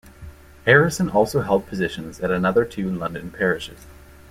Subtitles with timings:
[0.65, 3.85] Harrison also held positions at another two London parishes.